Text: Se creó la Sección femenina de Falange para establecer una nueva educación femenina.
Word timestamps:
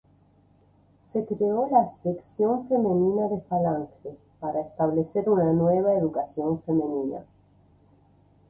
Se 0.99 1.27
creó 1.27 1.69
la 1.69 1.85
Sección 1.85 2.67
femenina 2.67 3.27
de 3.29 3.39
Falange 3.41 4.17
para 4.39 4.61
establecer 4.61 5.29
una 5.29 5.53
nueva 5.53 5.93
educación 5.93 6.59
femenina. 6.63 7.23